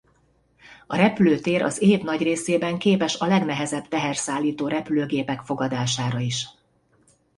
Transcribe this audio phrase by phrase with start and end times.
[0.87, 6.47] A repülőtér az év nagy részében képes a legnehezebb teherszállító repülőgépek fogadására is.